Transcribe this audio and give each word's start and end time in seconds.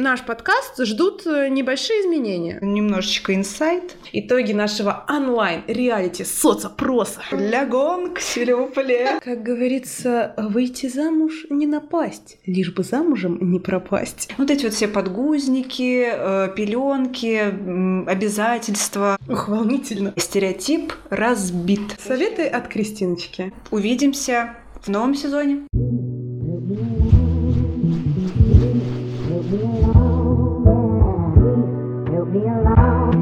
наш 0.00 0.24
подкаст 0.24 0.84
ждут 0.84 1.26
э, 1.26 1.48
небольшие 1.48 2.02
изменения. 2.02 2.58
Немножечко 2.60 3.34
инсайт. 3.34 3.96
Итоги 4.12 4.52
нашего 4.52 5.04
онлайн-реалити 5.08 6.24
соцопроса. 6.24 7.20
Для 7.30 7.66
гонг, 7.66 8.18
силюпле. 8.20 9.20
Как 9.22 9.42
говорится, 9.42 10.34
выйти 10.36 10.88
замуж 10.88 11.46
не 11.50 11.66
напасть, 11.66 12.38
лишь 12.46 12.72
бы 12.72 12.82
замужем 12.82 13.38
не 13.52 13.60
пропасть. 13.60 14.28
Вот 14.38 14.50
эти 14.50 14.64
вот 14.64 14.74
все 14.74 14.88
подгузники, 14.88 16.08
э, 16.10 16.48
пеленки, 16.56 18.08
обязательства. 18.08 19.18
Ух, 19.28 19.48
волнительно. 19.48 20.14
Стереотип 20.16 20.92
разбит. 21.10 21.96
Советы 22.02 22.46
от 22.46 22.68
Кристиночки. 22.68 23.52
Увидимся 23.70 24.56
в 24.82 24.88
новом 24.88 25.14
сезоне. 25.14 25.66
Thank 29.50 29.84
you. 29.84 29.89
Help 32.10 32.28
me 32.28 32.40
along. 32.46 33.19